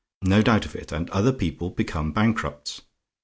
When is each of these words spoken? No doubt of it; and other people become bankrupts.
No 0.23 0.41
doubt 0.41 0.65
of 0.65 0.75
it; 0.75 0.91
and 0.91 1.07
other 1.11 1.31
people 1.31 1.69
become 1.69 2.11
bankrupts. 2.11 2.81